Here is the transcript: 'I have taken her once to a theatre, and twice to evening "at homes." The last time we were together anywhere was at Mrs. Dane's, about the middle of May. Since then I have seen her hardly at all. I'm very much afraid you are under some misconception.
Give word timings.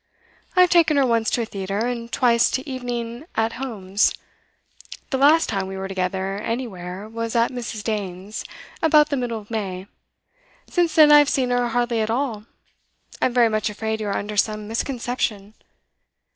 'I 0.55 0.61
have 0.61 0.69
taken 0.71 0.97
her 0.97 1.05
once 1.05 1.29
to 1.29 1.43
a 1.43 1.45
theatre, 1.45 1.85
and 1.85 2.11
twice 2.11 2.49
to 2.49 2.67
evening 2.67 3.25
"at 3.35 3.53
homes." 3.61 4.11
The 5.11 5.19
last 5.19 5.47
time 5.47 5.67
we 5.67 5.77
were 5.77 5.87
together 5.87 6.37
anywhere 6.39 7.07
was 7.07 7.35
at 7.35 7.51
Mrs. 7.51 7.83
Dane's, 7.83 8.43
about 8.81 9.09
the 9.09 9.15
middle 9.15 9.37
of 9.39 9.51
May. 9.51 9.85
Since 10.67 10.95
then 10.95 11.11
I 11.11 11.19
have 11.19 11.29
seen 11.29 11.51
her 11.51 11.67
hardly 11.67 12.01
at 12.01 12.09
all. 12.09 12.47
I'm 13.21 13.31
very 13.31 13.49
much 13.49 13.69
afraid 13.69 14.01
you 14.01 14.07
are 14.07 14.17
under 14.17 14.37
some 14.37 14.67
misconception. 14.67 15.53